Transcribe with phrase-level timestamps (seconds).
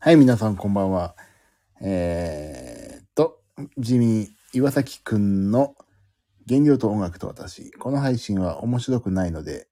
[0.00, 1.16] はい、皆さんこんばんは。
[1.80, 3.40] えー、っと、
[3.78, 5.74] ジミー岩崎くんの
[6.48, 7.72] 原料と音楽と私。
[7.72, 9.66] この配信は面白くないので、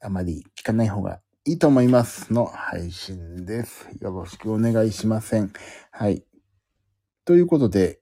[0.00, 3.88] あまり聞かない方がいいと思いますの配信です。
[4.00, 5.52] よろしくお願いしません。
[5.90, 6.24] はい。
[7.24, 7.98] ということで、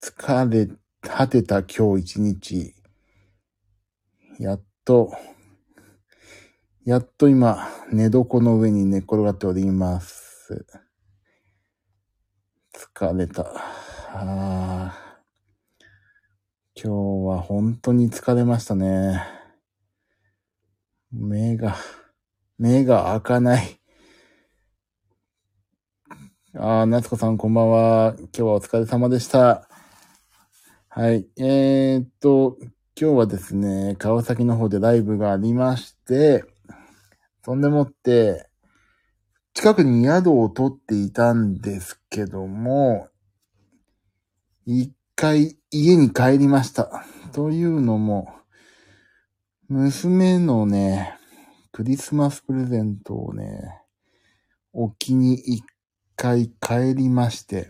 [0.00, 0.70] 疲れ
[1.02, 2.74] 果てた今日一日、
[4.38, 5.12] やっと、
[6.84, 10.66] やっと今、寝床の上に寝っ転がっております。
[12.74, 13.46] 疲れた。
[14.12, 14.94] あ
[16.76, 16.88] 今日
[17.26, 19.24] は本当に疲れましたね。
[21.10, 21.74] 目が、
[22.58, 23.80] 目が開かない。
[26.54, 28.14] あー、夏子さんこんばんは。
[28.18, 29.66] 今日はお疲れ様でした。
[30.90, 31.26] はい。
[31.38, 32.58] えー、っと、
[33.00, 36.44] 今日はですね、川崎の方でライブがありまして、
[37.44, 38.48] そんでもって、
[39.52, 43.08] 近くに宿を取っていたんですけども、
[44.64, 47.04] 一回家に帰りました。
[47.32, 48.32] というのも、
[49.68, 51.18] 娘のね、
[51.70, 53.82] クリスマスプレゼントをね、
[54.72, 55.62] 置きに一
[56.16, 57.68] 回帰りまして、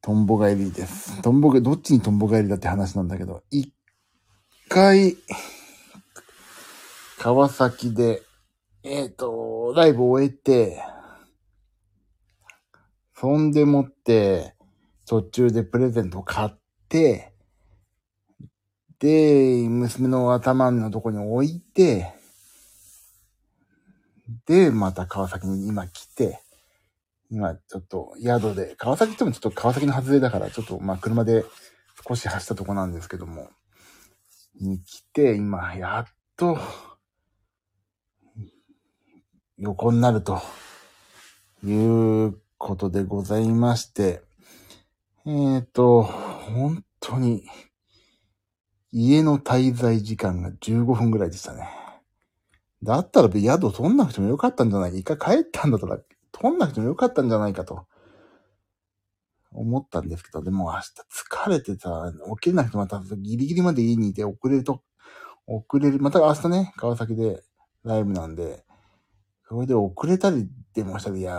[0.00, 1.20] トンボ帰りです。
[1.22, 3.74] トンボが、どっちにトンボ帰りだって話なんだけど、一
[4.68, 5.16] 回、
[7.18, 8.22] 川崎で、
[8.84, 10.80] えっ、と、ライブを終えて、
[13.16, 14.54] そんでもって、
[15.04, 16.50] 途中でプレゼントを買っ
[16.88, 17.32] て、
[19.00, 22.14] で、娘の頭のとこに置いて、
[24.46, 26.40] で、また川崎に今来て、
[27.30, 31.44] 今ちょっと宿で、川崎ってもちょっと川崎の外れだから、ちょっとまあ車で
[32.08, 33.50] 少し走ったとこなんですけども、
[34.60, 36.58] に来て、今やっと、
[39.60, 40.40] 横になると
[41.64, 44.22] いうことでございまして、
[45.26, 47.44] えっ、と、本当に、
[48.92, 51.68] 家の滞在時間が15分ぐらいでしたね。
[52.84, 54.96] だったら宿取んなくてもよかったんじゃないか。
[54.96, 55.98] 一回帰ったんだったら
[56.30, 57.86] 取んなくてもよかったんじゃないかと
[59.50, 60.86] 思ったんですけど、でも明日
[61.34, 64.82] 疲れてさ、起きれなくてまたギリギリまで家にいて遅れると、
[65.48, 67.42] 遅れる、また明日ね、川崎で
[67.82, 68.64] ライブなんで、
[69.48, 71.34] それで遅れたりでもしたら、いや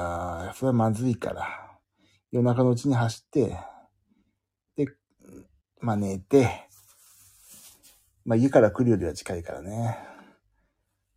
[0.52, 1.48] ー、それはまずいから、
[2.32, 3.56] 夜中のうちに走って、
[4.76, 4.88] で、
[5.80, 6.68] まあ寝て、
[8.26, 10.00] まあ家から来るよりは近いからね。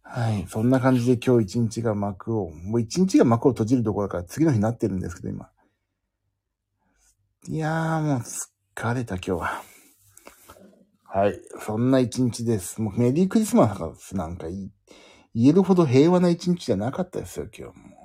[0.02, 0.46] はい。
[0.46, 5.48] そんな感じで今日一日が幕を、もう一日が幕を閉じるところから次の日になってるんですけど、今。
[7.48, 8.22] いやーもう
[8.76, 9.62] 疲れた今日は。
[11.04, 11.40] はい。
[11.60, 12.82] そんな一日です。
[12.82, 14.70] もうメリークリスマスなんかいい
[15.34, 18.02] 言えるほど平和な一日じゃなかったですよ、今日も。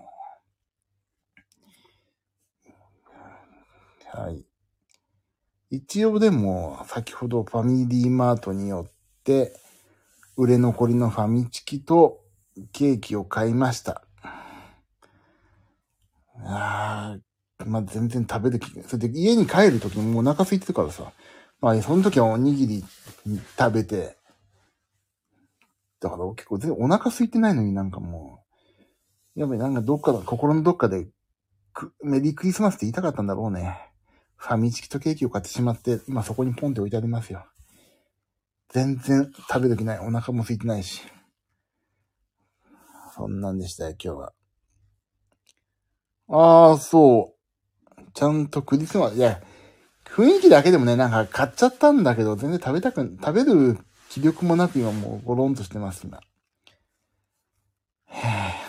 [4.14, 4.46] はい。
[5.70, 8.92] 一応でも、先ほどファミリーマートによっ
[9.24, 9.54] て、
[10.38, 12.22] 売れ残りのファミチキと
[12.72, 14.04] ケーキを買いました。
[16.44, 21.12] あー、まあ、全然食べる気が、それで家に帰るときもうお腹空いてるからさ、
[21.60, 22.84] まあ、その時はおにぎり
[23.58, 24.17] 食べて、
[26.00, 28.44] だから結構全然お腹空いてないのになんかも
[29.36, 31.08] う、やっぱりなんかどっかの、心のどっかで、
[32.04, 33.78] メリークリスマスって言いたかったんだろうね。
[34.36, 37.46] ファミチキとケーキを買ってしまって、今そこにポンって置いてありますよ。
[38.70, 40.00] 全然食べる気ない。
[40.00, 41.02] お腹も空いてないし。
[43.16, 44.34] そんなんでしたよ、今日は。
[46.30, 48.02] ああ、そう。
[48.14, 49.42] ちゃんとクリスマス、いや、
[50.06, 53.78] 雰囲気だけでもね、なんか買っちゃったんだけど、全然食べたく、食べる
[54.10, 56.20] 気力もなく今もうゴロンとしてます、今。
[58.08, 58.68] へえ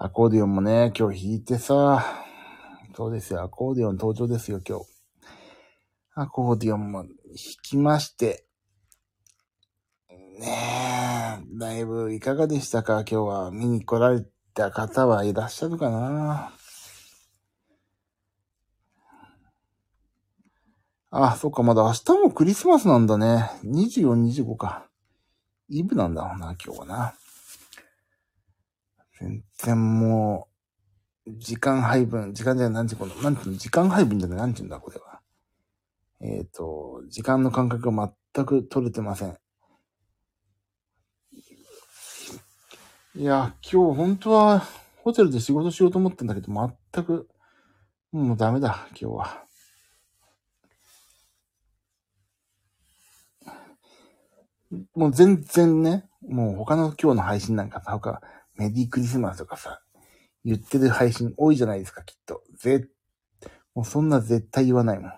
[0.00, 2.24] アコーディオンもね、今日弾いてさ、
[2.96, 4.84] そうですよ、アコーディオン登場ですよ、今日。
[6.14, 7.12] アコーディオンも弾
[7.62, 8.46] きまして。
[10.08, 14.24] ねえ、ライブいかがでしたか今日は見に来られ
[14.54, 16.52] た方はいらっしゃるかな
[21.10, 23.50] あ、そっか、まだ明日もクリスマスなんだね。
[23.64, 24.86] 24、25か。
[25.70, 27.14] イブなんだろうな、今日はな。
[29.18, 30.48] 全然も
[31.26, 35.20] う、時間配分、時間じゃない、なんていうの、なんていうの、時間配分じゃない、なんていうんだ、これは。
[36.20, 39.38] えっ、と、時間の感覚が全く取れてません。
[43.14, 44.62] いや、今日本当は
[45.02, 47.28] ホテルで仕事しようと思ったんだけど、全く、
[48.12, 49.47] もうダメだ、今日は。
[54.94, 58.20] もう全然ね、もう他の今日の配信なんかさ、他、
[58.56, 59.80] メリークリスマスとかさ、
[60.44, 62.42] 言ってる配信多いじゃないですか、きっと。
[62.56, 62.88] ぜ、
[63.74, 65.12] もうそんな絶対言わないもん。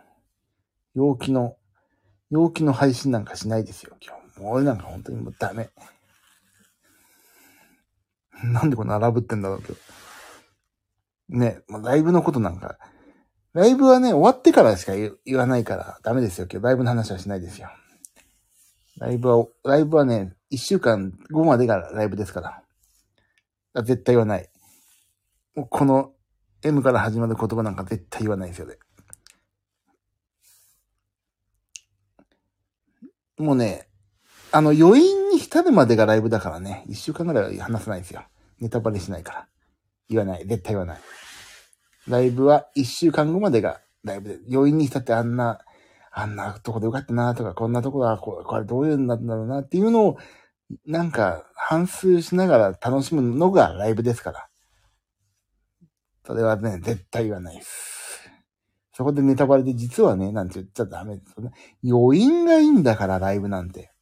[0.95, 1.57] 陽気の、
[2.31, 4.41] 陽気の配信なんかしないですよ、今日。
[4.41, 5.71] もう俺なんか本当にもうダメ。
[8.45, 9.79] なんでこんな荒ぶってんだろうけど。
[11.29, 12.79] ね、もうライブのことなんか、
[13.53, 16.47] ライブはね、終わってからしか言わないからダメですよ。
[16.51, 17.69] 今日ライブの話はしないですよ。
[19.01, 22.63] ライブは、ライブはね、一週間後までがライブですか
[23.75, 23.83] ら。
[23.83, 24.49] 絶対言わない。
[25.57, 26.13] もうこの
[26.63, 28.77] M から始まる言葉なんか絶対言わないですよね。
[33.39, 33.89] もうね、
[34.53, 38.23] あの余韻に浸るまでがライブだからね、一週間ぐらい話さないですよ。
[38.61, 39.49] ネタバレしないから。
[40.11, 40.47] 言わない。
[40.47, 41.01] 絶対言わない。
[42.07, 45.65] ライブは一週間後までがライブで、余韻に浸ってあんな、
[46.11, 50.19] あんなとこでよかったなとか、こんなとこはここれどういうんだったんだろうなっていうのを、
[50.87, 54.49] なんか反数しながら楽しむのがライブですから。
[56.27, 58.31] それはね、絶対言わないです。
[58.93, 61.53] そこでネタバレで実はね、なんて言っちゃダメですよね。
[61.83, 63.93] 余韻がいいんだから、ライブなんて。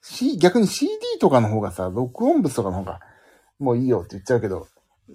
[0.00, 0.90] C、逆に CD
[1.20, 3.00] とかの方がさ、録音物とかの方が、
[3.58, 4.66] もういいよって言っちゃうけど、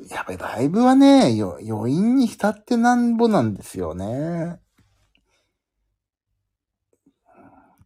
[0.09, 4.59] やっぱりライブはね、余韻に浸ってなんぼなんですよね。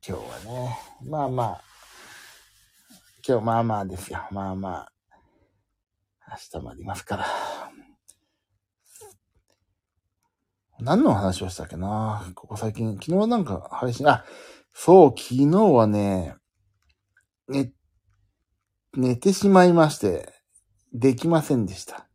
[0.06, 0.80] 今日はね。
[1.04, 1.62] まあまあ。
[3.28, 4.19] 今日まあまあですよ。
[4.31, 4.92] まあまあ。
[6.54, 7.25] 明日もありますから。
[10.80, 12.25] 何の話をしたっけな？
[12.34, 12.94] ここ最近。
[12.94, 14.25] 昨日なんか配信、あ、
[14.74, 16.36] そう、昨日はね、
[17.48, 17.72] 寝、
[18.94, 20.31] 寝てしまいまして、
[20.94, 22.08] できませんでした。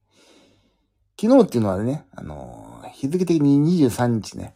[1.19, 4.55] 昨日っていうのはね、あの、日付的に23日ね。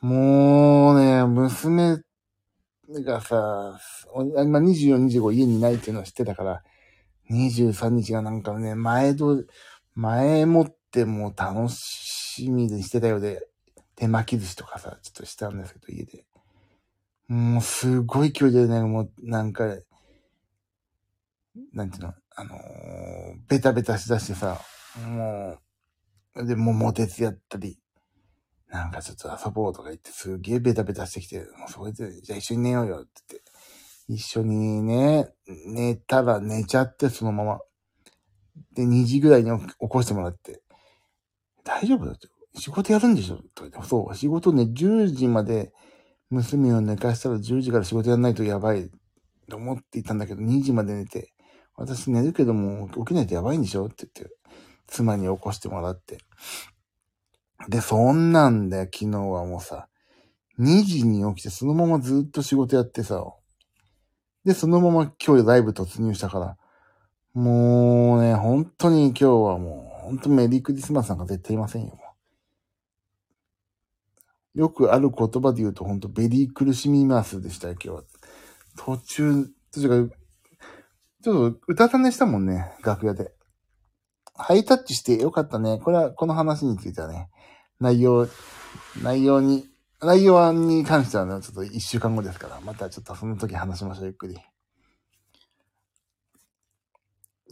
[0.00, 1.98] もうね、娘
[2.88, 3.78] がさ、
[4.14, 6.62] 今24、25家にいないっていうのを知ってたから、
[7.30, 9.44] 23日がなんかね、前と、
[9.94, 13.46] 前もってもう楽しみにしてたようで、
[13.94, 16.24] 手巻き寿司とかさ、ちょっとしたんですけど、家で。
[17.28, 19.64] もうすごい勢いでね、もうなんか、
[21.72, 22.58] なんていうの、あのー、
[23.48, 24.60] ベタベタしだしてさ、
[25.06, 25.58] も
[26.36, 27.78] う、で、桃鉄やったり、
[28.68, 33.50] なんかちょっと遊ぼうとか言ってすげえベタベタしてきて、もうそれで、じゃあ一緒に寝ようよって言って、
[34.08, 35.28] 一緒にね、
[35.66, 37.60] 寝たら寝ちゃってそのまま。
[38.74, 40.62] で、2時ぐらいに起こしてもらって、
[41.64, 42.28] 大丈夫だって。
[42.54, 43.36] 仕事やるんでしょ？
[43.54, 45.72] とか言ってそう、仕事ね、10時まで
[46.30, 48.90] 娘を寝かしたら10時から仕事やらないとやばい
[49.48, 51.31] と思っていたんだけど、2時まで寝て、
[51.76, 53.86] 私寝るけども起きないとやばいんでしょ？
[53.86, 54.34] って言って、
[54.86, 56.18] 妻に起こしてもらって。
[57.68, 59.88] で、そんなんだよ、昨日はもうさ、
[60.58, 63.24] 2時に起きてそのままずっと仕事やってさ、
[64.44, 66.56] で、そのまま今日ライブ突入したから、
[67.34, 71.96] もうね、本当に今日はもう、本当メリークリスマスなんか絶対言いませんよ。
[74.54, 78.02] よくある言葉で言うと、本当ベリー苦しみますでしたよ、今日は。
[78.76, 80.16] 途中、途中か、
[81.22, 83.32] ちょっとうたた寝したもんね、楽屋で。
[84.34, 85.78] ハイタッチしてよかったね。
[85.78, 87.30] これは、この話についてはね、
[87.78, 88.26] 内容、
[89.02, 89.68] 内容に、
[90.00, 94.36] 内容に関してはね、ちょっと一週間後ですから、またちょっとその時話しましょう、ゆっくり。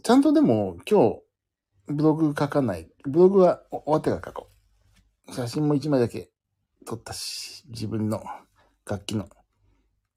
[0.03, 1.21] ちゃんとでも、今日、
[1.87, 2.91] ブログ書かない。
[3.05, 4.49] ブログは終わってから書こ
[5.29, 5.33] う。
[5.33, 6.29] 写真も一枚だけ
[6.85, 8.21] 撮ったし、自分の
[8.85, 9.29] 楽器の。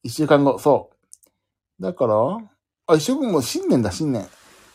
[0.03, 0.91] 一週間後、そ
[1.79, 1.83] う。
[1.83, 2.54] だから、
[2.87, 4.29] あ、一週間も新年だ、新年。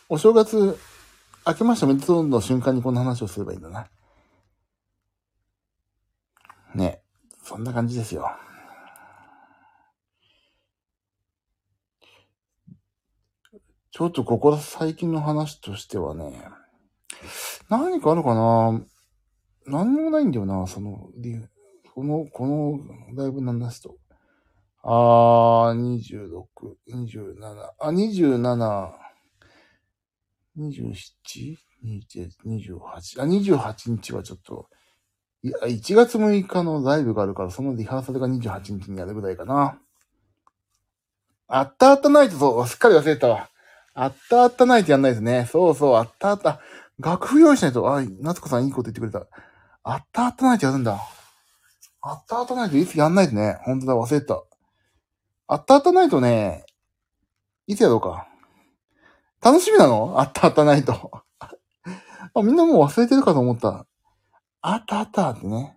[0.09, 0.79] お正月、
[1.45, 3.87] 明けましておめでとうの瞬間にこんな話をすればいいんだな。
[6.73, 7.03] ね。
[7.43, 8.31] そんな感じですよ。
[13.91, 16.41] ちょっとここ最近の話としてはね、
[17.69, 18.81] 何かあるかな
[19.67, 21.49] 何にもないんだよな、その理由。
[21.93, 22.79] この、この
[23.15, 23.97] ライブの話と。
[24.83, 28.93] あー、26、27、あ、27、
[30.55, 31.57] 27、
[32.45, 34.69] 28、あ、28日はちょっと、
[35.43, 39.79] いや、1月6日のライブがあるから、そのリハーサルが28日にやるぐらいかな。
[41.47, 43.49] あったあったナイト、そう、すっかり忘れたわ。
[43.93, 45.47] あったあったナイトやんないですね。
[45.51, 46.59] そうそう、あったあった。
[46.99, 49.27] 楽譜用意しないと、あ、夏子さんいいこと言ってくれた。
[49.83, 50.99] あったあったナイトやるんだ。
[52.01, 53.57] あったあったナイトいつやんないとね。
[53.63, 54.43] ほんとだ、忘れた。
[55.51, 56.63] あったあったナイトね、
[57.65, 58.27] いつやろうか。
[59.41, 60.13] 楽しみなの？
[60.19, 61.23] あったあったナイト。
[61.41, 63.87] あ、みんなもう忘れてるかと思った。
[64.61, 65.75] あったあったってね。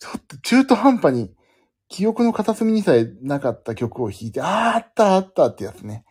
[0.00, 1.32] ちょっと中途半端に
[1.88, 6.04] 記憶の片隅にさえなかった曲を弾いて、ああったあったってやつね。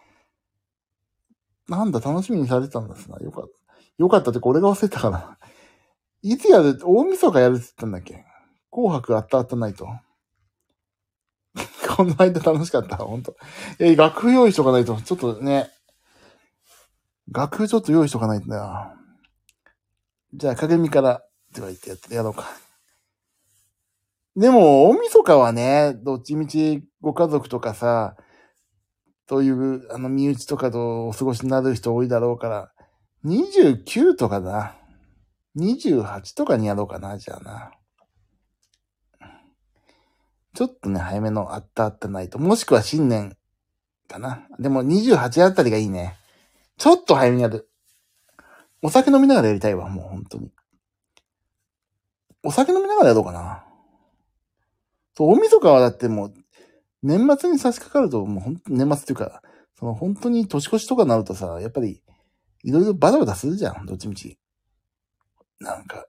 [1.67, 3.17] なんだ、楽しみにされてたんですな。
[3.17, 3.49] よかった。
[3.97, 5.37] よかったってこれが忘れたかな。
[6.21, 8.23] いつやる、大晦日やるって言ったんだっけ？
[8.71, 9.85] 紅白あったあったないと。
[11.87, 13.35] この間楽しかった、ほんと。
[13.79, 15.69] え、楽譜用意しとかないと、ちょっとね、
[17.31, 18.95] 楽譜ちょっと用意しとかないとな。
[20.33, 22.45] じゃあ、鏡から、って言ってやってやろうか。
[24.35, 28.17] でも、大晦日はね、どっちみちご家族とかさ、
[29.27, 32.71] という、あの、身内とかとお過ごしになる人多いだろうから、
[33.25, 34.75] 29とかだ。
[35.57, 37.71] 28とかにやろうかな、じゃあな。
[40.55, 42.39] ちょっとね、早めのあったあったないと。
[42.39, 43.35] もしくは新年
[44.07, 44.47] かな。
[44.57, 46.15] でも28あたりがいいね。
[46.77, 47.69] ちょっと早めにやる。
[48.81, 50.51] お酒飲みながらやりたいわ、もう本当に。
[52.43, 53.65] お酒飲みながらやろうかな。
[55.17, 56.33] そう、大晦日はだってもう、
[57.03, 59.41] 年末に差し掛かると、もう本当年末っていうか、
[59.77, 62.01] その本当に年越しとかになるとさ、やっぱり、
[62.63, 64.37] いろいろバタバタするじゃん、どっちみち。
[65.59, 66.05] なんか、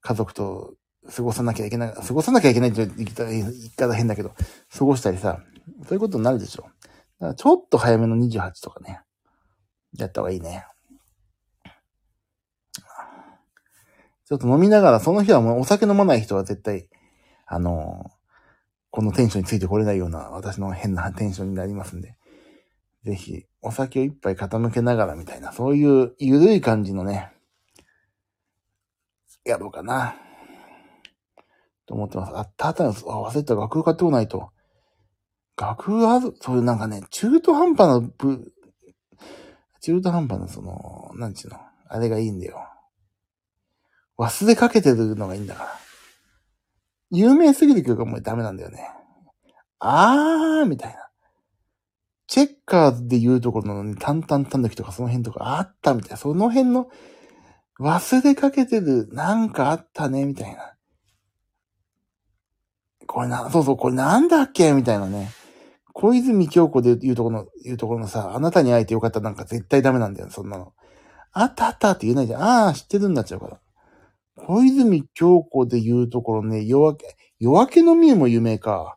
[0.00, 0.74] 家族と
[1.10, 4.32] 過ごさなきゃいけない、過ごさなきゃいけないって言ったら、言い方変だけど、
[4.76, 5.42] 過ごしたりさ、
[5.86, 6.62] そういうことになるでしょ。
[6.62, 9.00] だからちょっと早めの28とかね、
[9.96, 10.66] やった方がいいね。
[14.24, 16.88] ちょっと飲みながら、その日はもうお酒飲まない人は絶対、
[17.46, 18.10] あの
[18.90, 22.14] このテンションについてこれないような私の変なテンションになりますんで、
[23.04, 27.32] ぜひ、お酒を一杯傾けながらみたいな、そういうゆるい感じのね、
[29.44, 30.14] やろうかな。
[31.86, 32.32] と思ってます。
[32.36, 34.50] あ、ただ、忘れた楽譜買ってこないと。
[35.56, 38.52] 楽譜ある、そういうなんかね、中途半端な部、
[39.80, 41.58] 中途半端なその、なんちゅうの、
[41.88, 42.68] あれがいいんだよ。
[44.18, 45.70] 忘れかけてるのがいいんだから。
[47.10, 48.88] 有名すぎる曲はもうダメなんだよね。
[49.78, 51.08] あー、みたいな。
[52.26, 56.16] チェッカーズで言うところの、タンタンタンの時とかその辺とかあったみたいな。
[56.16, 56.88] その辺の
[57.78, 60.74] 忘れかけてる、なんかあったね、みたいな。
[63.06, 64.72] これな、そうそう、これなんだっけ？
[64.72, 65.30] みたいなね。
[65.92, 70.72] 小泉京子で言うとこの、言うところのさ、あなたに会えてよかったなんか絶対ダメなんだよ、そんなの。
[71.32, 72.42] あったあったって言えないじゃん。
[72.42, 73.60] ああ、知ってるんなっちゃうから。
[74.36, 78.96] 小泉京子で言うところね、夜明け、夜明けの見えも有名か。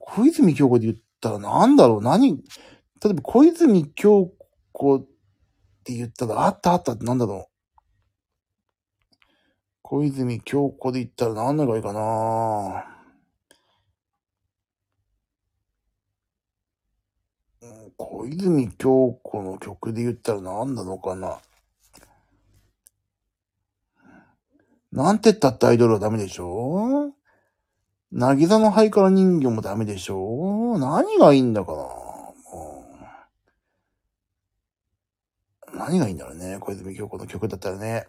[0.00, 2.02] 小泉京子で言ったらなんだろう？
[2.02, 2.36] 何？
[3.02, 4.32] 例えば小泉京
[4.72, 5.06] 子っ
[5.84, 7.54] て言ったらあったあったってなんだろう？
[9.82, 12.84] 小泉京子で言ったら何のがいいかな？
[17.96, 21.38] 小泉京子の曲で言ったら何なのかな？
[24.92, 27.12] なんて言ったってアイドルはダメでしょ？
[28.12, 30.78] なぎさのハイカラ人形もダメでしょ？
[30.78, 31.72] 何がいいんだか
[35.74, 35.86] な？
[35.86, 36.58] 何がいいんだろうね。
[36.60, 38.06] 小泉京子の曲だったらね。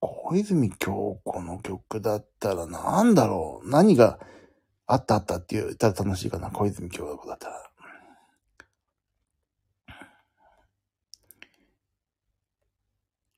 [0.00, 3.70] 小泉京子の曲だったらなんだろう？
[3.70, 4.18] 何が
[4.86, 6.50] あったあったって言ったら楽しいかな。
[6.50, 7.70] 小泉京子だったら。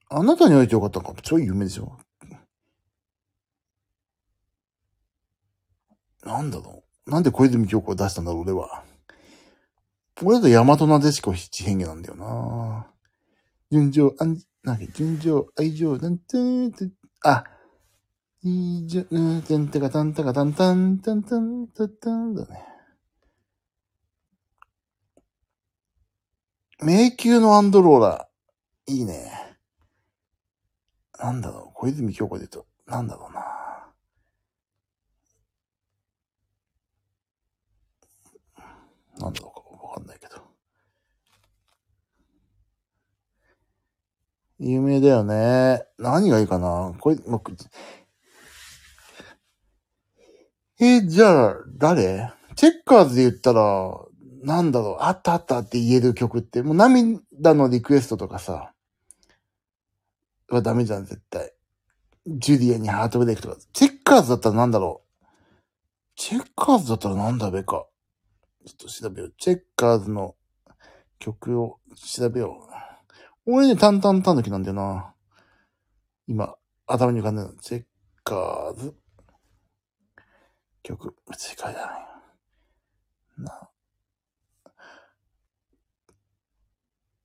[0.08, 1.20] あなたに会えてよかったのか。
[1.22, 1.98] ちょい有名でしょ。
[6.24, 7.10] なんだろう。
[7.10, 8.82] なんで小泉京子を出したんだろう俺は。
[10.22, 12.86] 俺だと大和なでしこ七変化なんだよな。
[13.70, 16.36] 順調、安なんか、順調、愛情、なんて、
[17.22, 17.44] あ、
[18.48, 22.64] いいじゃ、うん、てんてかたんたかたんたん、たんたん、たたんだね。
[26.80, 29.32] 迷宮のアンドローラー、いいね。
[31.18, 33.40] なんだろう、小泉京子で言うと、なんだろうな。
[39.18, 40.36] なんだろうかわかんないけど。
[44.60, 45.84] 有名だよね。
[45.98, 46.94] 何がいいかな？
[47.00, 47.56] これ、僕、
[50.78, 52.32] え、じゃあ、誰？
[52.54, 53.98] チェッカーズで言ったら、
[54.42, 58.72] なんだろう、あったあったって言える曲って、もう涙のリクエストとかさ、
[60.48, 61.52] はダメじゃん、絶対。
[62.26, 63.56] ジュディアにハートブレイクとか。
[63.72, 65.24] チェッカーズだったらなんだろう？
[66.14, 67.86] チェッカーズだったらなんだべか。
[68.66, 69.34] ちょっと調べよう。
[69.38, 70.34] チェッカーズの
[71.18, 72.68] 曲を調べよ
[73.46, 73.52] う。
[73.52, 75.14] 俺ね、タンタンタヌキなんだよな。
[76.26, 76.56] 今、
[76.86, 77.54] 頭に浮かんでるの。
[77.56, 77.84] チェッ
[78.24, 78.94] カーズ。
[80.86, 81.14] 曲。
[81.36, 81.80] 正解だ
[83.38, 83.44] ね。
[83.44, 83.68] な。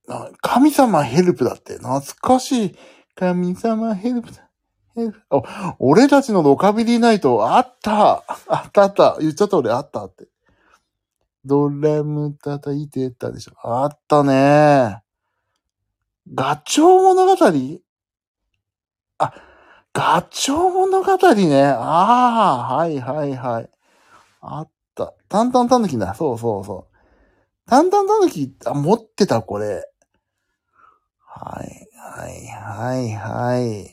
[0.07, 1.77] な、神様ヘルプだって。
[1.77, 2.75] 懐かしい。
[3.15, 4.49] 神様ヘルプだ。
[5.29, 5.43] お
[5.79, 10.27] 俺たちのロカビリーナイト、あったあったあった言っちゃった俺、あったって。
[11.45, 13.53] ドラム叩いてたでしょ。
[13.63, 15.01] あったね
[16.33, 17.35] ガチョウ物語
[19.17, 19.33] あ、
[19.93, 21.65] ガチョウ物語ね。
[21.65, 23.69] ああ、はいはいはい。
[24.41, 25.13] あった。
[25.27, 26.13] タンタンタヌキだ。
[26.13, 26.95] そうそうそう。
[27.69, 29.86] タンタンタヌキ、あ、持ってた、これ。
[31.19, 33.91] はい、はい、はい、はい。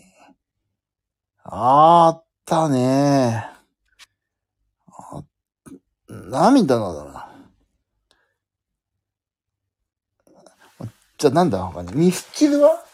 [1.45, 3.47] あったね。
[4.87, 5.23] あ
[6.09, 7.29] 涙なんだな。
[11.17, 11.93] じゃあなんだ他に。
[11.95, 12.85] ミスチルは？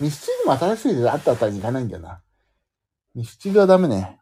[0.00, 2.22] ミスチルも新しいであったあたりに行かないんだよな。
[3.16, 4.20] ミスチルはダメね。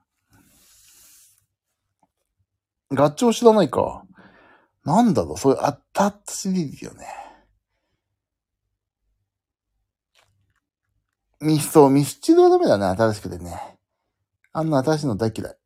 [2.93, 4.05] ガチョウ知らないか。
[4.85, 7.09] なんだろう、そういうあったったシリーズよね。
[11.41, 13.61] ミス、そう、ミスチルはダメだね、新しくてね。
[14.53, 15.57] あんな新しいの大嫌い。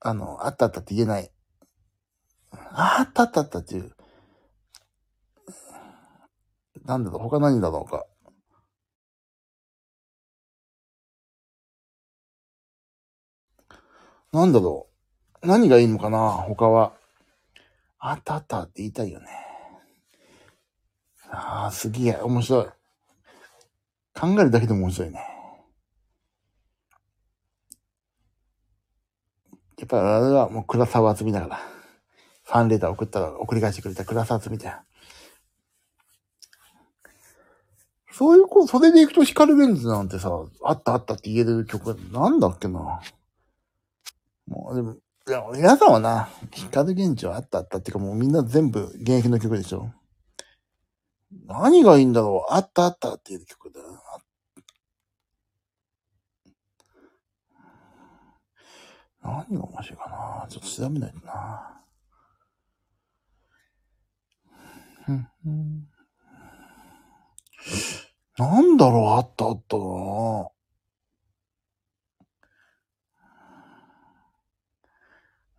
[0.00, 1.30] あの、あったあったって言えない。
[2.50, 3.94] あったあったあったっていう。
[6.86, 8.06] なんだろう、他何だろうか。
[14.36, 14.86] なんだろ
[15.42, 15.46] う。
[15.48, 16.92] 何がいいのかな他は。
[17.98, 19.28] あったあったって言いたいよね。
[21.30, 22.66] ああ、すげえ、面白い。
[24.12, 25.20] 考えるだけでも面白いね。
[29.78, 31.60] やっぱあれはもう倉沢淳美だから。
[32.44, 34.76] ファンレター送ったら送り返してくれた倉沢淳美だよ。
[38.12, 40.30] そういう子、それで行くと光 GENJI なんてさ、
[40.62, 43.00] あったあったって言える曲、なんだっけな。
[44.46, 49.90] もう、でも、いや、皆さんはな、光源氏はあったあったっていうかもうみんな全部現役の曲でしょ。
[51.46, 53.86] 何がいいんだろうあったあったっていう曲だよ。
[59.22, 61.82] 何が面白いかなちょっと調べないとな。
[68.38, 70.48] なんだろうあったあったな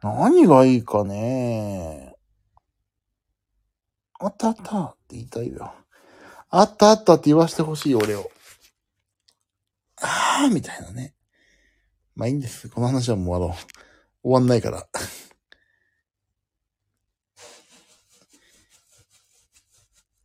[0.02, 2.18] 何がいいかね
[4.20, 5.74] あったあったって言いたいよ。
[6.50, 8.32] あったあったって言わしてほしい、俺を。
[10.02, 11.14] あーみたいなね。
[12.16, 12.70] まあいいんです。
[12.70, 13.58] この話はもう終わろう。
[14.24, 14.88] 終わんないから。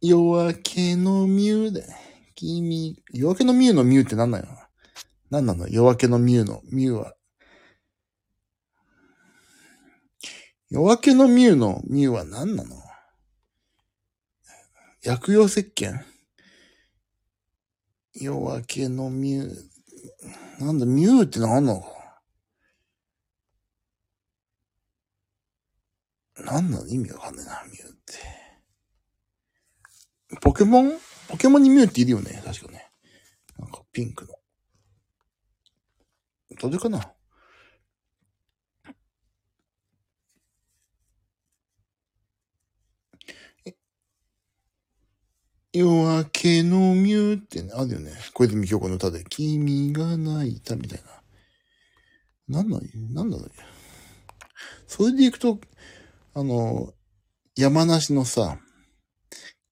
[0.00, 1.84] 夜明けのミューで、
[2.34, 4.46] 君、夜明けのミューのミューって何なの
[5.30, 7.14] 何なの夜明けのミューのミューは。
[10.72, 12.76] 夜明けのミューのミューは何なの？
[15.02, 16.00] 薬用石鹸？
[18.14, 21.84] 夜明けのミュー、なんだ、ミューって何なの？
[26.38, 26.88] 何なの？
[26.88, 27.90] 意味わかんないな、ミューっ
[30.30, 30.38] て。
[30.40, 30.92] ポケモン？
[31.28, 32.90] ポケモンにミューっているよね確かね。
[33.58, 34.32] なんかピンクの。
[36.58, 37.12] どれかな？
[45.72, 48.12] 夜明けのミューってね、あるよね。
[48.34, 51.02] 小泉京子の歌で、君が泣いたみたい
[52.48, 52.58] な。
[52.58, 52.82] なんなん
[53.14, 53.50] なんだろう
[54.86, 55.58] それで行くと、
[56.34, 56.92] あの、
[57.56, 58.58] 山梨のさ、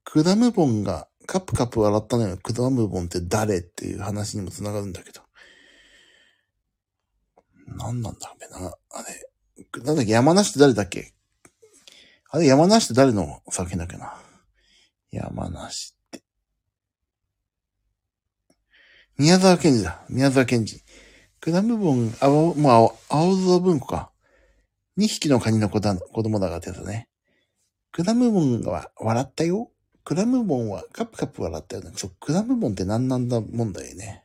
[0.04, 2.38] クラムボンがカップカップ笑ったのよ。
[2.38, 5.20] クラムボンって誰っていう話にもつながるんだけど。
[7.66, 8.74] なんなんだべな。
[8.90, 9.82] あれ。
[9.84, 11.12] なんだっけ山梨って誰だっけ？
[12.30, 14.14] あれ山梨って誰の作品だっけな？
[15.10, 16.22] 山梨って。
[19.18, 20.04] 宮沢賢治だ。
[20.08, 20.82] 宮沢賢治。
[21.40, 24.12] クラムボン、あ、もう青、青空文庫か。
[24.98, 27.08] 2匹のカニの子だ子供だがってやつね。
[27.92, 29.70] クラムボンは笑ったよ。
[30.04, 31.92] クラムボンはカプカプ笑ったよね。
[31.94, 34.24] そう、クラムボンって何なんだ問題ね。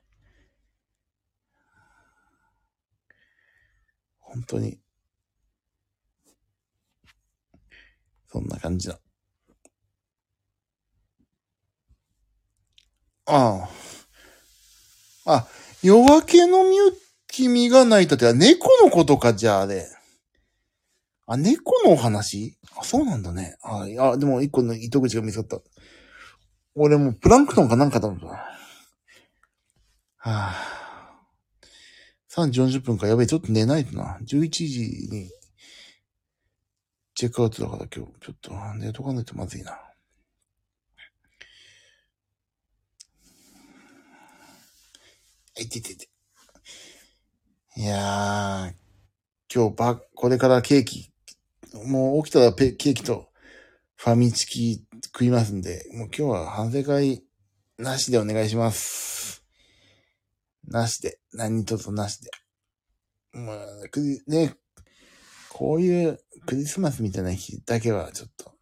[4.20, 4.80] 本当に。
[8.28, 9.00] そんな感じだ。
[13.28, 13.68] あ
[15.26, 15.34] あ。
[15.34, 15.48] あ、
[15.82, 16.94] 夜明けのミュ
[17.28, 19.88] 君が泣いたって、猫のことか、じゃああれ。
[21.28, 22.56] あ、猫のお話？
[22.78, 23.58] あ、そうなんだね。
[23.64, 25.60] あ、いや、でも一個の糸口が見つかった。
[26.76, 28.28] 俺もプランクトンかなんかだもんな。
[28.28, 28.52] は
[30.28, 30.56] あ。
[32.30, 33.08] 3時40分か。
[33.08, 34.20] やべえ、ちょっと寝ないとな。
[34.22, 35.32] 11時に
[37.16, 39.80] チェックアウトだから今日、ちょっと寝とかないとまずいな。
[45.58, 46.10] いててて。
[47.78, 48.74] いやー、
[49.54, 51.12] 今日ば、これからケーキ、
[51.86, 53.30] もう起きたらペケーキと
[53.96, 57.24] ファミチキ食いますんで、もう今日は反省会
[57.78, 59.44] なしでお願いします。
[60.68, 61.20] なしで。
[61.34, 62.32] 何とぞなしで。
[63.34, 63.58] まあ、
[63.92, 64.56] クリ、ね、
[65.50, 68.54] こういうクリスマスみたいな日だけはちょっと、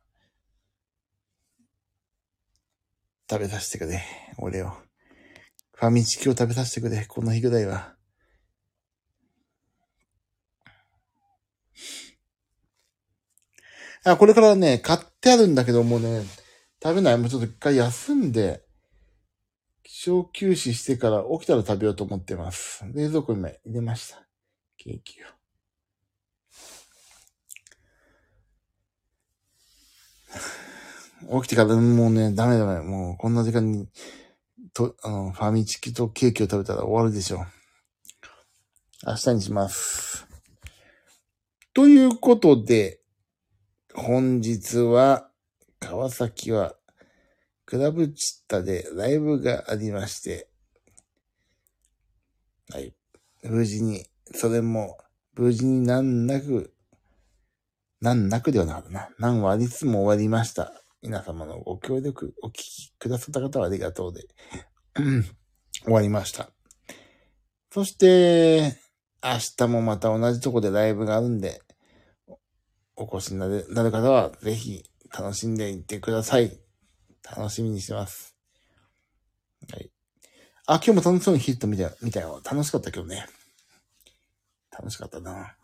[3.29, 4.01] 食べさせてくれ。
[4.37, 4.73] 俺を。
[5.73, 7.05] ファミチキを食べさせてくれ。
[7.05, 7.93] この日ぐらいは。
[14.05, 16.23] あ、これからね、買ってあるんだけどもうね、
[16.81, 17.17] 食べない。
[17.17, 18.63] もうちょっと一回休んで、
[19.85, 22.83] 小休止してから起きたら食べようと思ってます。
[22.93, 24.27] 冷蔵庫に入れました。
[24.77, 25.27] ケーキを。
[31.41, 32.81] 起きてからもうね、ダメダメ。
[32.81, 33.87] もうこんな時間に、
[34.73, 37.39] と、あの、ファミチキとケーキを食べたら終わるでしょう。
[39.05, 40.27] 明日にします。
[41.73, 42.99] ということで、
[43.93, 45.29] 本日は、
[45.79, 46.75] 川崎は、
[47.65, 50.49] クラブチッタでライブがありまして、
[52.69, 52.95] はい。
[53.43, 54.97] 無事に、それも、
[55.35, 56.73] 無事に難なく、
[58.01, 59.09] 難なくではなかったな。
[59.19, 60.82] 難はありつつも終わりました。
[61.03, 64.25] 皆様のご協力、お聞きくださった方はありがとうで、
[65.83, 66.49] 終わりました。
[67.71, 68.77] そして、
[69.21, 71.61] 明日もまた同じとこでライブがあるんで、
[72.95, 76.57] お越しになるなる方は、ぜひ楽しんでいってください。
[77.35, 78.37] 楽しみにしてます。
[79.73, 79.91] はい。
[80.67, 81.91] あ、今日も楽しそうにヒット見たよ。
[82.01, 82.41] 見たよ。
[82.45, 83.25] 楽しかったけどね。
[84.71, 85.57] 楽しかったな。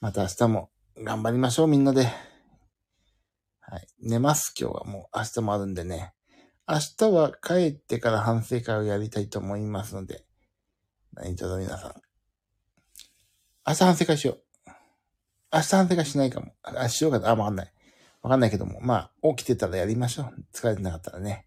[0.00, 2.35] また明日も頑張りましょう、みんなで。
[3.68, 3.88] はい。
[4.00, 6.12] 寝ます、今日はもう明日もあるんでね。
[6.68, 10.24] 明日は帰ってから反省会をやりたいと思いますので。
[11.14, 11.94] 何卒皆さん。
[13.66, 14.70] 明日反省会しよう。
[15.52, 16.52] 明日反省会しないかも。
[16.62, 17.30] あ、しようかな。
[17.30, 17.72] あ、わかんない。
[18.22, 18.80] わかんないけども。
[18.82, 20.46] まあ、起きてたらやりましょう。
[20.54, 21.46] 疲れてなかったらね。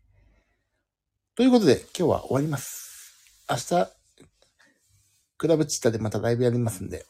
[1.35, 3.23] ということで、今日は終わります。
[3.49, 3.89] 明日、
[5.37, 7.05] クラブチッタでまたライブやりますんで、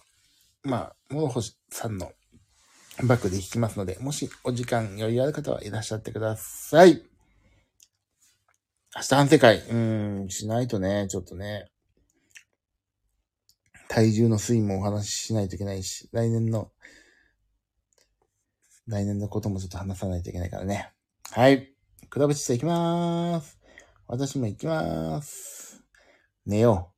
[0.62, 2.12] まあ、諸星さんの
[3.04, 7.02] バックで弾きますので、もしお時間余裕ある方はいらっしゃってください。
[8.96, 9.76] 明日反省会、う
[10.26, 11.72] ん、しないとね、ちょっとね、
[13.88, 16.72] 体重の推移もお話ししないといけないし、来年の、
[18.88, 20.92] 来年のこともちょっと話さないといけないからね。
[21.32, 21.74] はい。
[22.10, 23.60] クラブチッタ行きまーす。
[24.08, 25.84] 私も行きまーす。
[26.46, 26.92] 寝よ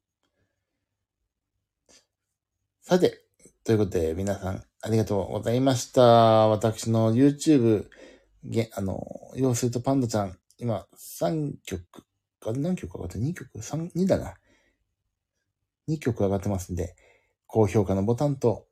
[1.90, 1.94] う。
[2.82, 3.26] さて、
[3.64, 6.02] ということで皆さんありがとうございました。
[6.48, 7.86] 私の YouTube、
[8.44, 9.00] げあの、
[9.36, 11.84] 妖精とパンダちゃん、今3曲、
[12.44, 14.34] あれ何曲上がって ?2 曲 ?3、2だな。
[15.88, 16.96] 2曲上がってますんで、
[17.46, 18.66] 高評価のボタンと、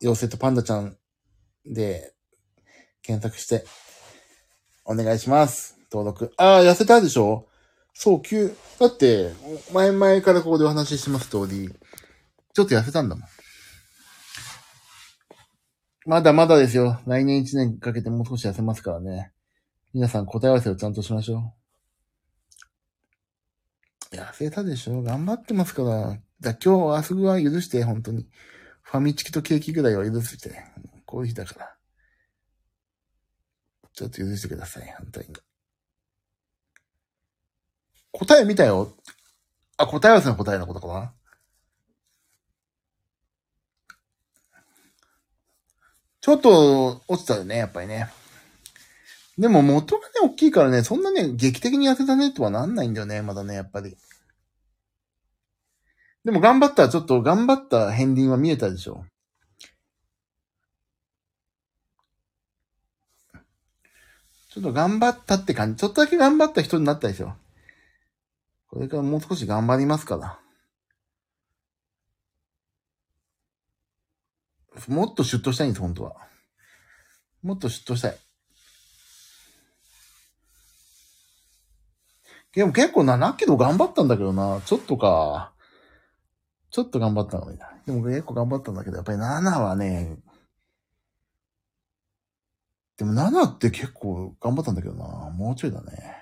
[0.00, 0.96] 妖精とパンダちゃん
[1.66, 2.14] で
[3.02, 3.66] 検索して、
[4.86, 5.78] お願いします。
[5.92, 6.32] 登録。
[6.38, 7.46] ああ、痩せたでしょ？
[7.92, 8.56] そう、急。
[8.78, 9.34] だって、
[9.74, 11.68] 前々からここでお話しします通り、
[12.54, 13.28] ちょっと痩せたんだもん。
[16.06, 17.00] まだまだですよ。
[17.06, 19.32] 来年1年かけてもう少し痩せますからね。
[19.92, 21.54] 皆さん答え合わせをちゃんとしましょ
[24.12, 24.16] う。
[24.16, 25.02] 痩せたでしょ？
[25.02, 26.18] 頑張ってますから。
[26.40, 28.26] だ今日、明日は許して、本当に。
[28.82, 30.64] ファミチキとケーキぐらいは許して。
[31.04, 31.76] こういう日だから。
[33.92, 35.26] ちょっと許してください、本当に。
[38.12, 38.96] 答え見たよ。
[39.76, 41.14] あ、答え合わせの答えのことかな？
[46.20, 48.10] ちょっと落ちたよね、やっぱりね。
[49.38, 53.96] でも元がね、大きいからね、そんなね、劇的に痩せたねとはなんないんだよね、まだね、やっぱり。
[56.24, 59.06] でも頑張ったら、ちょっと頑張った片鱗は見えたでしょ。
[64.50, 65.80] ちょっと頑張ったって感じ。
[65.80, 67.32] ちょっとだけ頑張った人になったでしょ。
[68.68, 70.38] これからもう少し頑張りますから。
[74.88, 76.16] もっとシュッとしたいんです、本当は。
[77.42, 78.16] もっとシュッとしたい。
[82.52, 84.60] でも結構7キロ頑張ったんだけどな。
[84.64, 85.52] ちょっとか。
[86.70, 87.70] ちょっと頑張ったのにな。
[87.86, 90.16] でも結構頑張ったんだけど、やっぱり7はね、
[92.96, 95.30] でも7って結構頑張ったんだけどな。
[95.30, 96.16] もうちょいだね。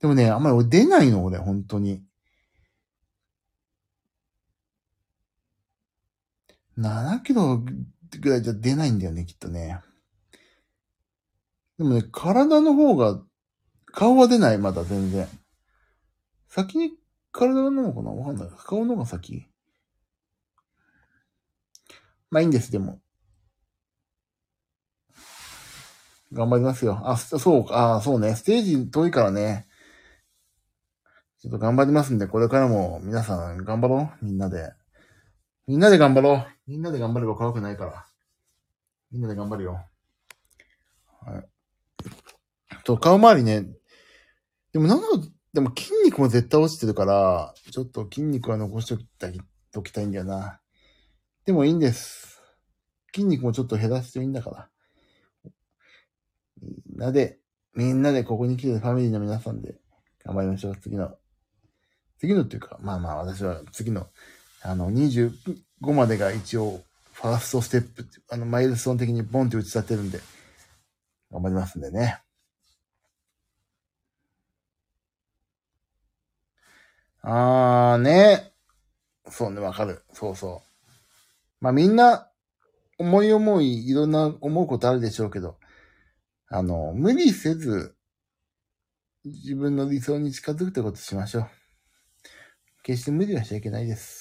[0.00, 2.02] でもね、あんまり俺出ないの、俺、本当に。
[6.80, 9.80] 7キロぐらいじゃ出ないんだよね、きっとね。
[11.78, 13.20] でもね、体の方が、
[13.92, 15.28] 顔は出ない、まだ全然。
[16.48, 16.92] 先に
[17.32, 18.10] 体なのかな？
[18.10, 18.48] わかんない。
[18.66, 19.46] 顔の方が先
[22.30, 23.00] まあいいんです、でも。
[26.32, 27.00] 頑張りますよ。
[27.04, 28.36] あ、そうか、あ、そうね。
[28.36, 29.66] ステージ遠いからね。
[31.40, 34.24] ちょっと頑張りますんで、これからも皆さん頑張ろう。
[34.24, 34.72] みんなで。
[35.66, 36.46] みんなで頑張ろう。
[36.70, 38.06] みんなで頑張れば怖くないから。
[39.10, 39.84] みんなで頑張るよ。
[41.20, 41.44] はい。
[42.84, 43.66] と、顔周りね。
[44.72, 45.06] でもなんだ
[45.52, 50.60] でも筋肉も絶対落ちてるから、ちょっと筋肉は残しておきたいんだよな。
[51.44, 52.40] でもいいんです。
[53.12, 54.68] 筋肉もちょっと減らしてもいいんだから。
[56.62, 57.40] みんなで、
[57.74, 59.74] みんなでここに来てるファミリーの皆さんで
[60.24, 60.76] 頑張りましょう。
[60.76, 61.16] 次の。
[62.20, 64.06] 次のっていうか、まあまあ私は次の、
[64.62, 65.32] あの、20
[65.80, 70.20] 5までが一応、ファーストステップあの、マイルストーン的にボンって打ち立てるんで、
[71.30, 72.22] 頑張りますんでね。
[77.22, 78.52] あーね。
[79.30, 80.02] そうね、わかる。
[80.12, 80.70] そうそう。
[81.60, 82.30] まあみんな、
[82.98, 85.58] 思い思い、いろんな思うことあるでしょうけど、
[86.48, 87.96] あの、無理せず、
[89.24, 91.50] 自分の理想に近づくってことしましょう。
[92.82, 94.19] 決して無理はしちゃいけないです。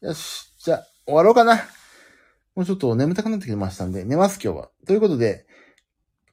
[0.00, 0.54] よし。
[0.58, 1.56] じゃあ、終わろうかな。
[2.54, 4.70] もうちょっと眠たくなってきましたんで、寝ます今日は。
[4.86, 5.44] ということで、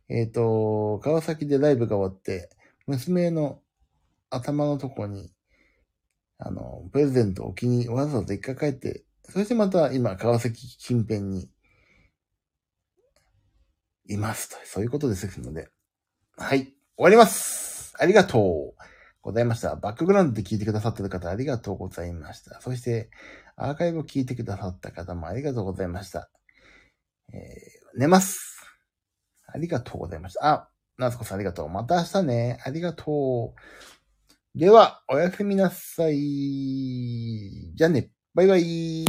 [0.08, 2.52] えっ、ー、と、川崎でライブが終わって、
[2.86, 3.62] 娘の
[4.30, 5.32] 頭のとこに、
[6.38, 11.50] あの、プレゼントを置きにわざわざ一回帰って、そしてまた今、川崎近辺に
[14.08, 14.58] いますと。
[14.66, 15.70] そういうことですので。
[16.38, 16.66] はい。
[16.66, 17.96] 終わります。
[17.98, 18.76] ありがとう
[19.24, 19.76] ございました。
[19.76, 22.62] バックグラウンドで聞いてくださってる方ありがとうございました。
[22.62, 23.10] そして、
[23.58, 26.30] アーカイブを聞いてくださった方もありがとうございました。
[27.34, 28.56] えー、寝ます。
[29.48, 30.48] ありがとうございました。
[30.48, 31.70] あ、夏子さんありがとう。
[31.70, 32.60] また明日ね。
[32.66, 33.54] ありがと
[34.56, 34.60] う。
[34.60, 37.74] では、おやすみなさい。
[37.76, 38.12] じゃあね。
[38.34, 39.06] バイバイ。